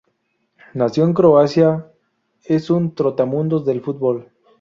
Nacido 0.73 1.05
en 1.05 1.13
Croacia, 1.13 1.91
es 2.45 2.71
un 2.71 2.95
trotamundos 2.95 3.67
del 3.67 3.81
fútbol. 3.81 4.29